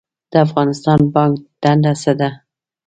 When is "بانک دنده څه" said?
1.13-2.11